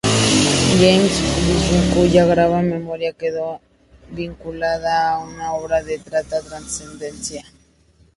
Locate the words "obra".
5.53-5.83